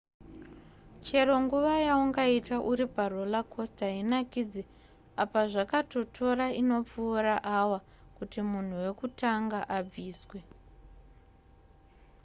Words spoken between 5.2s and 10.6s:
apa zvakatotora inopfuura awa kuti munhu wekutanga abviswe